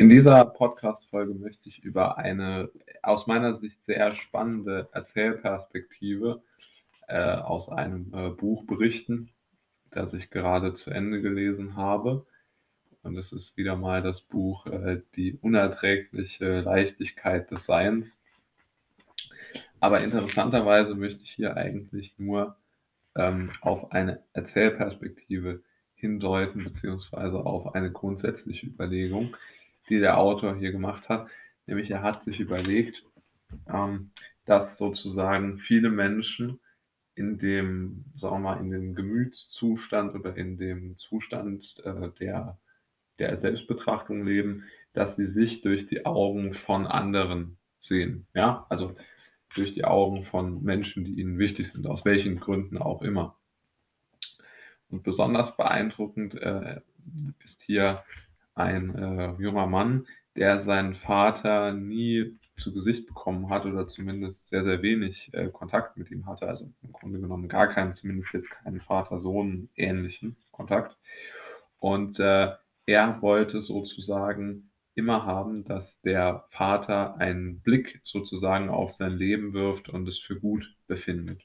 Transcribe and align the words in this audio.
In 0.00 0.08
dieser 0.08 0.46
Podcast-Folge 0.46 1.34
möchte 1.34 1.68
ich 1.68 1.84
über 1.84 2.16
eine 2.16 2.70
aus 3.02 3.26
meiner 3.26 3.58
Sicht 3.58 3.84
sehr 3.84 4.16
spannende 4.16 4.88
Erzählperspektive 4.92 6.42
äh, 7.06 7.34
aus 7.34 7.68
einem 7.68 8.10
äh, 8.14 8.30
Buch 8.30 8.64
berichten, 8.64 9.28
das 9.90 10.14
ich 10.14 10.30
gerade 10.30 10.72
zu 10.72 10.90
Ende 10.90 11.20
gelesen 11.20 11.76
habe. 11.76 12.24
Und 13.02 13.18
es 13.18 13.30
ist 13.32 13.58
wieder 13.58 13.76
mal 13.76 14.00
das 14.00 14.22
Buch 14.22 14.66
äh, 14.68 15.02
Die 15.16 15.34
unerträgliche 15.34 16.62
Leichtigkeit 16.62 17.50
des 17.50 17.66
Seins. 17.66 18.16
Aber 19.80 20.00
interessanterweise 20.00 20.94
möchte 20.94 21.22
ich 21.24 21.32
hier 21.32 21.58
eigentlich 21.58 22.14
nur 22.16 22.56
ähm, 23.16 23.50
auf 23.60 23.92
eine 23.92 24.22
Erzählperspektive 24.32 25.60
hindeuten, 25.94 26.64
beziehungsweise 26.64 27.44
auf 27.44 27.74
eine 27.74 27.92
grundsätzliche 27.92 28.64
Überlegung, 28.66 29.36
die 29.90 30.00
der 30.00 30.18
Autor 30.18 30.56
hier 30.56 30.72
gemacht 30.72 31.08
hat. 31.08 31.28
Nämlich 31.66 31.90
er 31.90 32.02
hat 32.02 32.22
sich 32.22 32.40
überlegt, 32.40 33.04
ähm, 33.68 34.12
dass 34.46 34.78
sozusagen 34.78 35.58
viele 35.58 35.90
Menschen 35.90 36.60
in 37.14 37.38
dem, 37.38 38.04
sagen 38.16 38.36
wir 38.36 38.38
mal, 38.38 38.60
in 38.60 38.70
dem 38.70 38.94
Gemütszustand 38.94 40.14
oder 40.14 40.36
in 40.36 40.56
dem 40.56 40.96
Zustand 40.96 41.76
äh, 41.84 42.08
der, 42.18 42.58
der 43.18 43.36
Selbstbetrachtung 43.36 44.24
leben, 44.24 44.64
dass 44.92 45.16
sie 45.16 45.26
sich 45.26 45.60
durch 45.60 45.86
die 45.86 46.06
Augen 46.06 46.54
von 46.54 46.86
anderen 46.86 47.58
sehen. 47.80 48.26
Ja, 48.34 48.66
also 48.70 48.96
durch 49.54 49.74
die 49.74 49.84
Augen 49.84 50.24
von 50.24 50.62
Menschen, 50.62 51.04
die 51.04 51.20
ihnen 51.20 51.38
wichtig 51.38 51.70
sind, 51.70 51.86
aus 51.86 52.04
welchen 52.04 52.38
Gründen 52.38 52.78
auch 52.78 53.02
immer. 53.02 53.36
Und 54.88 55.02
besonders 55.02 55.56
beeindruckend 55.56 56.34
äh, 56.34 56.80
ist 57.44 57.62
hier 57.62 58.02
ein 58.54 58.94
äh, 58.94 59.32
junger 59.42 59.66
Mann, 59.66 60.06
der 60.36 60.60
seinen 60.60 60.94
Vater 60.94 61.72
nie 61.72 62.38
zu 62.56 62.72
Gesicht 62.72 63.06
bekommen 63.06 63.48
hat 63.50 63.64
oder 63.64 63.88
zumindest 63.88 64.48
sehr, 64.48 64.64
sehr 64.64 64.82
wenig 64.82 65.30
äh, 65.32 65.48
Kontakt 65.48 65.96
mit 65.96 66.10
ihm 66.10 66.26
hatte. 66.26 66.46
Also 66.46 66.70
im 66.82 66.92
Grunde 66.92 67.20
genommen 67.20 67.48
gar 67.48 67.68
keinen, 67.68 67.92
zumindest 67.92 68.32
jetzt 68.32 68.50
keinen 68.50 68.80
Vater-Sohn-ähnlichen 68.80 70.36
Kontakt. 70.52 70.96
Und 71.78 72.20
äh, 72.20 72.52
er 72.86 73.22
wollte 73.22 73.62
sozusagen 73.62 74.70
immer 74.94 75.24
haben, 75.24 75.64
dass 75.64 76.00
der 76.02 76.44
Vater 76.50 77.16
einen 77.16 77.60
Blick 77.60 78.00
sozusagen 78.04 78.68
auf 78.68 78.90
sein 78.90 79.12
Leben 79.12 79.52
wirft 79.54 79.88
und 79.88 80.06
es 80.08 80.18
für 80.18 80.38
gut 80.38 80.76
befindet. 80.86 81.42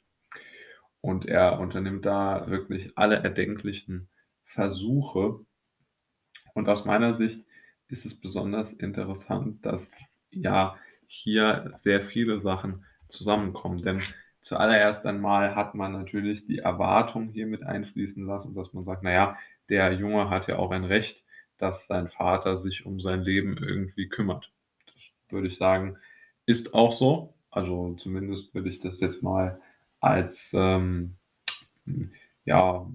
Und 1.01 1.25
er 1.25 1.59
unternimmt 1.59 2.05
da 2.05 2.49
wirklich 2.49 2.97
alle 2.97 3.17
erdenklichen 3.17 4.09
Versuche, 4.43 5.45
und 6.55 6.67
aus 6.69 6.85
meiner 6.85 7.15
Sicht 7.15 7.45
ist 7.89 8.05
es 8.05 8.19
besonders 8.19 8.73
interessant, 8.73 9.63
dass 9.65 9.91
ja 10.31 10.75
hier 11.07 11.71
sehr 11.75 12.01
viele 12.01 12.41
Sachen 12.41 12.83
zusammenkommen. 13.09 13.83
Denn 13.83 14.01
zuallererst 14.41 15.05
einmal 15.05 15.55
hat 15.55 15.75
man 15.75 15.91
natürlich 15.91 16.47
die 16.47 16.59
Erwartung 16.59 17.29
hier 17.29 17.45
mit 17.45 17.63
einfließen 17.63 18.25
lassen, 18.25 18.55
dass 18.55 18.73
man 18.73 18.83
sagt, 18.83 19.03
naja, 19.03 19.37
der 19.69 19.93
Junge 19.93 20.29
hat 20.29 20.47
ja 20.47 20.57
auch 20.57 20.71
ein 20.71 20.85
Recht, 20.85 21.23
dass 21.57 21.87
sein 21.87 22.07
Vater 22.09 22.57
sich 22.57 22.85
um 22.85 22.99
sein 22.99 23.21
Leben 23.21 23.57
irgendwie 23.57 24.09
kümmert. 24.09 24.51
Das 24.87 24.95
würde 25.29 25.47
ich 25.47 25.57
sagen, 25.57 25.97
ist 26.45 26.73
auch 26.73 26.93
so. 26.93 27.33
Also 27.51 27.95
zumindest 27.95 28.53
würde 28.53 28.69
ich 28.69 28.79
das 28.79 28.99
jetzt 28.99 29.23
mal 29.23 29.59
als, 29.99 30.51
ähm, 30.53 31.15
ja, 32.45 32.85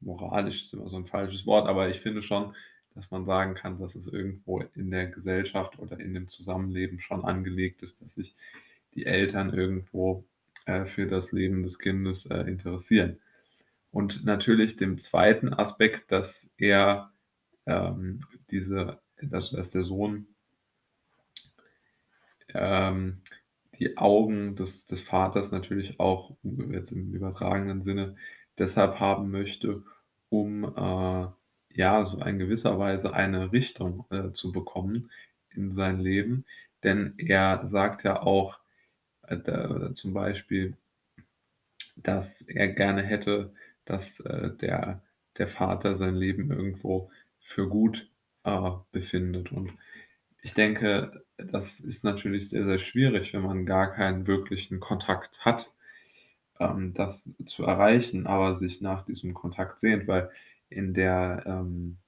moralisch 0.00 0.62
ist 0.62 0.74
immer 0.74 0.88
so 0.88 0.96
ein 0.96 1.06
falsches 1.06 1.46
Wort, 1.46 1.68
aber 1.68 1.88
ich 1.88 2.00
finde 2.00 2.22
schon, 2.22 2.54
dass 2.94 3.10
man 3.10 3.24
sagen 3.24 3.54
kann, 3.54 3.78
dass 3.78 3.94
es 3.94 4.06
irgendwo 4.06 4.60
in 4.74 4.90
der 4.90 5.06
Gesellschaft 5.06 5.78
oder 5.78 5.98
in 6.00 6.14
dem 6.14 6.28
Zusammenleben 6.28 7.00
schon 7.00 7.24
angelegt 7.24 7.82
ist, 7.82 8.00
dass 8.02 8.14
sich 8.14 8.34
die 8.94 9.06
Eltern 9.06 9.54
irgendwo 9.54 10.24
äh, 10.66 10.84
für 10.84 11.06
das 11.06 11.32
Leben 11.32 11.62
des 11.62 11.78
Kindes 11.78 12.26
äh, 12.26 12.40
interessieren. 12.40 13.18
Und 13.92 14.24
natürlich 14.24 14.76
dem 14.76 14.98
zweiten 14.98 15.52
Aspekt, 15.52 16.10
dass 16.12 16.52
er 16.58 17.12
ähm, 17.66 18.24
diese, 18.50 19.00
dass, 19.20 19.50
dass 19.50 19.70
der 19.70 19.82
Sohn 19.82 20.26
ähm, 22.54 23.22
die 23.78 23.96
Augen 23.96 24.56
des, 24.56 24.86
des 24.86 25.00
Vaters 25.00 25.50
natürlich 25.50 25.98
auch 25.98 26.36
jetzt 26.70 26.92
im 26.92 27.12
übertragenen 27.12 27.82
Sinne 27.82 28.16
deshalb 28.58 29.00
haben 29.00 29.30
möchte, 29.30 29.82
um 30.28 30.64
äh, 30.64 31.26
ja, 31.72 32.04
so 32.06 32.20
in 32.24 32.38
gewisser 32.38 32.78
Weise 32.78 33.14
eine 33.14 33.52
Richtung 33.52 34.04
äh, 34.10 34.32
zu 34.32 34.52
bekommen 34.52 35.10
in 35.50 35.72
sein 35.72 36.00
Leben. 36.00 36.44
Denn 36.82 37.14
er 37.18 37.66
sagt 37.66 38.04
ja 38.04 38.22
auch 38.22 38.58
äh, 39.22 39.92
zum 39.94 40.14
Beispiel, 40.14 40.76
dass 41.96 42.42
er 42.42 42.68
gerne 42.68 43.02
hätte, 43.02 43.52
dass 43.84 44.20
äh, 44.20 44.50
der, 44.56 45.02
der 45.38 45.48
Vater 45.48 45.94
sein 45.94 46.14
Leben 46.14 46.50
irgendwo 46.50 47.10
für 47.40 47.68
gut 47.68 48.08
äh, 48.44 48.70
befindet. 48.92 49.52
Und 49.52 49.72
ich 50.42 50.54
denke, 50.54 51.24
das 51.36 51.80
ist 51.80 52.04
natürlich 52.04 52.48
sehr, 52.50 52.64
sehr 52.64 52.78
schwierig, 52.78 53.32
wenn 53.34 53.42
man 53.42 53.66
gar 53.66 53.92
keinen 53.92 54.26
wirklichen 54.26 54.80
Kontakt 54.80 55.44
hat, 55.44 55.72
ähm, 56.58 56.94
das 56.94 57.30
zu 57.46 57.64
erreichen, 57.64 58.26
aber 58.26 58.56
sich 58.56 58.80
nach 58.80 59.04
diesem 59.04 59.34
Kontakt 59.34 59.80
sehnt, 59.80 60.06
weil 60.06 60.30
in 60.70 60.94
der, 60.94 61.42
ähm, 61.46 61.98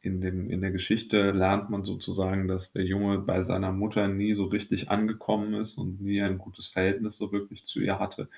in, 0.00 0.20
dem, 0.20 0.50
in 0.50 0.60
der 0.60 0.70
Geschichte 0.70 1.32
lernt 1.32 1.70
man 1.70 1.84
sozusagen, 1.84 2.46
dass 2.46 2.72
der 2.72 2.84
Junge 2.84 3.18
bei 3.18 3.42
seiner 3.42 3.72
Mutter 3.72 4.06
nie 4.08 4.34
so 4.34 4.44
richtig 4.44 4.90
angekommen 4.90 5.54
ist 5.54 5.76
und 5.78 6.00
nie 6.00 6.22
ein 6.22 6.38
gutes 6.38 6.68
Verhältnis 6.68 7.16
so 7.16 7.32
wirklich 7.32 7.66
zu 7.66 7.80
ihr 7.80 7.98
hatte 7.98 8.28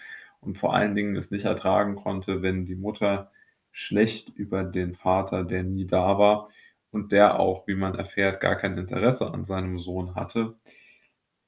und 0.40 0.58
vor 0.58 0.74
allen 0.74 0.94
Dingen 0.94 1.16
es 1.16 1.30
nicht 1.30 1.44
ertragen 1.44 1.96
konnte, 1.96 2.42
wenn 2.42 2.64
die 2.66 2.76
Mutter 2.76 3.30
schlecht 3.72 4.30
über 4.30 4.64
den 4.64 4.94
Vater, 4.94 5.44
der 5.44 5.62
nie 5.64 5.86
da 5.86 6.18
war 6.18 6.48
und 6.90 7.12
der 7.12 7.38
auch, 7.38 7.66
wie 7.66 7.74
man 7.74 7.94
erfährt, 7.94 8.40
gar 8.40 8.56
kein 8.56 8.78
Interesse 8.78 9.32
an 9.32 9.44
seinem 9.44 9.78
Sohn 9.78 10.14
hatte, 10.14 10.56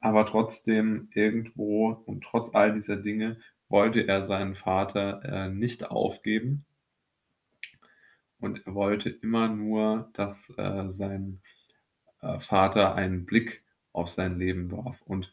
aber 0.00 0.26
trotzdem 0.26 1.08
irgendwo 1.14 1.90
und 2.06 2.24
trotz 2.24 2.54
all 2.54 2.74
dieser 2.74 2.96
Dinge 2.96 3.38
wollte 3.68 4.06
er 4.06 4.26
seinen 4.26 4.54
Vater 4.54 5.22
äh, 5.24 5.48
nicht 5.50 5.90
aufgeben 5.90 6.64
und 8.42 8.66
er 8.66 8.74
wollte 8.74 9.08
immer 9.08 9.48
nur, 9.48 10.10
dass 10.14 10.50
äh, 10.56 10.90
sein 10.90 11.40
äh, 12.20 12.40
Vater 12.40 12.94
einen 12.94 13.24
Blick 13.24 13.62
auf 13.92 14.08
sein 14.08 14.38
Leben 14.38 14.70
warf. 14.72 15.00
Und 15.02 15.32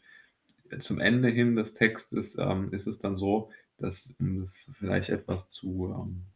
zum 0.78 1.00
Ende 1.00 1.28
hin 1.28 1.56
des 1.56 1.74
Textes 1.74 2.38
ähm, 2.38 2.72
ist 2.72 2.86
es 2.86 3.00
dann 3.00 3.16
so, 3.16 3.50
dass, 3.78 4.14
um 4.20 4.40
das 4.42 4.70
vielleicht 4.78 5.10
etwas 5.10 5.50
zu, 5.50 5.94
ähm, 5.98 6.26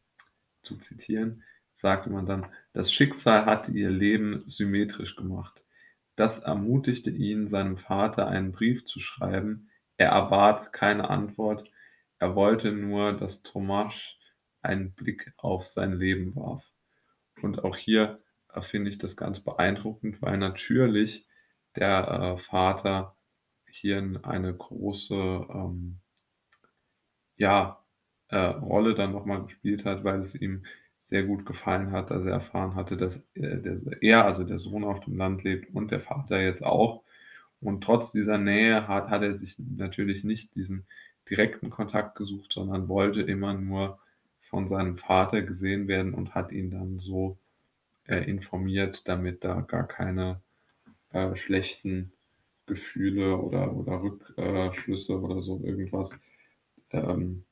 zu 0.62 0.76
zitieren, 0.78 1.44
sagte 1.74 2.10
man 2.10 2.26
dann, 2.26 2.46
das 2.72 2.92
Schicksal 2.92 3.46
hatte 3.46 3.72
ihr 3.72 3.90
Leben 3.90 4.44
symmetrisch 4.48 5.16
gemacht. 5.16 5.62
Das 6.16 6.40
ermutigte 6.40 7.10
ihn, 7.10 7.48
seinem 7.48 7.76
Vater 7.76 8.28
einen 8.28 8.52
Brief 8.52 8.84
zu 8.86 9.00
schreiben. 9.00 9.70
Er 9.96 10.10
erbat 10.10 10.72
keine 10.72 11.10
Antwort. 11.10 11.70
Er 12.18 12.34
wollte 12.34 12.72
nur, 12.72 13.12
dass 13.12 13.42
Thomas 13.42 13.94
einen 14.64 14.92
Blick 14.92 15.32
auf 15.36 15.66
sein 15.66 15.92
Leben 15.92 16.34
warf. 16.36 16.64
Und 17.42 17.64
auch 17.64 17.76
hier 17.76 18.20
äh, 18.52 18.62
finde 18.62 18.90
ich 18.90 18.98
das 18.98 19.16
ganz 19.16 19.40
beeindruckend, 19.40 20.20
weil 20.22 20.38
natürlich 20.38 21.26
der 21.76 22.36
äh, 22.38 22.42
Vater 22.48 23.16
hier 23.70 23.98
eine 24.22 24.54
große 24.54 25.14
ähm, 25.14 25.98
ja, 27.36 27.84
äh, 28.28 28.36
Rolle 28.36 28.94
dann 28.94 29.12
nochmal 29.12 29.44
gespielt 29.44 29.84
hat, 29.84 30.04
weil 30.04 30.20
es 30.20 30.34
ihm 30.34 30.64
sehr 31.06 31.24
gut 31.24 31.44
gefallen 31.44 31.92
hat, 31.92 32.10
dass 32.10 32.24
er 32.24 32.32
erfahren 32.32 32.74
hatte, 32.74 32.96
dass 32.96 33.22
äh, 33.34 33.78
er, 34.00 34.24
also 34.24 34.44
der 34.44 34.58
Sohn 34.58 34.84
auf 34.84 35.00
dem 35.00 35.16
Land 35.16 35.44
lebt 35.44 35.74
und 35.74 35.90
der 35.90 36.00
Vater 36.00 36.40
jetzt 36.40 36.64
auch. 36.64 37.02
Und 37.60 37.82
trotz 37.82 38.12
dieser 38.12 38.38
Nähe 38.38 38.88
hat, 38.88 39.10
hat 39.10 39.22
er 39.22 39.38
sich 39.38 39.56
natürlich 39.58 40.24
nicht 40.24 40.54
diesen 40.54 40.86
direkten 41.28 41.70
Kontakt 41.70 42.16
gesucht, 42.16 42.52
sondern 42.52 42.88
wollte 42.88 43.22
immer 43.22 43.54
nur 43.54 43.98
von 44.54 44.68
seinem 44.68 44.96
Vater 44.96 45.42
gesehen 45.42 45.88
werden 45.88 46.14
und 46.14 46.36
hat 46.36 46.52
ihn 46.52 46.70
dann 46.70 47.00
so 47.00 47.36
äh, 48.06 48.18
informiert, 48.18 49.02
damit 49.08 49.42
da 49.42 49.62
gar 49.62 49.84
keine 49.84 50.40
äh, 51.10 51.34
schlechten 51.34 52.12
Gefühle 52.66 53.36
oder, 53.36 53.74
oder 53.74 54.00
Rückschlüsse 54.00 55.20
oder 55.20 55.42
so 55.42 55.60
irgendwas 55.64 56.12
ähm, 56.92 57.42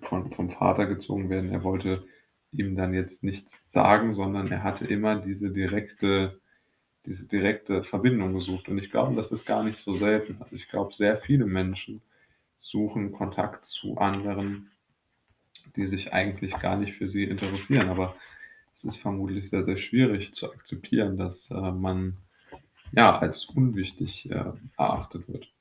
von, 0.00 0.30
vom 0.30 0.50
Vater 0.50 0.86
gezogen 0.86 1.28
werden. 1.28 1.50
Er 1.50 1.64
wollte 1.64 2.04
ihm 2.52 2.76
dann 2.76 2.94
jetzt 2.94 3.24
nichts 3.24 3.60
sagen, 3.66 4.14
sondern 4.14 4.46
er 4.46 4.62
hatte 4.62 4.86
immer 4.86 5.16
diese 5.16 5.50
direkte, 5.50 6.40
diese 7.04 7.26
direkte 7.26 7.82
Verbindung 7.82 8.34
gesucht. 8.34 8.68
Und 8.68 8.78
ich 8.78 8.92
glaube, 8.92 9.16
das 9.16 9.32
ist 9.32 9.44
gar 9.44 9.64
nicht 9.64 9.80
so 9.80 9.92
selten. 9.94 10.36
Also 10.38 10.54
ich 10.54 10.68
glaube, 10.68 10.94
sehr 10.94 11.16
viele 11.16 11.46
Menschen 11.46 12.00
suchen 12.60 13.10
Kontakt 13.10 13.66
zu 13.66 13.98
anderen 13.98 14.70
die 15.76 15.86
sich 15.86 16.12
eigentlich 16.12 16.58
gar 16.58 16.76
nicht 16.76 16.94
für 16.94 17.08
sie 17.08 17.24
interessieren. 17.24 17.88
Aber 17.88 18.14
es 18.74 18.84
ist 18.84 18.98
vermutlich 18.98 19.48
sehr, 19.50 19.64
sehr 19.64 19.76
schwierig 19.76 20.34
zu 20.34 20.52
akzeptieren, 20.52 21.16
dass, 21.16 21.50
äh, 21.50 21.72
man, 21.72 22.18
ja, 22.92 23.18
als 23.18 23.46
unwichtig, 23.46 24.30
äh, 24.30 24.52
erachtet 24.76 25.28
wird. 25.28 25.52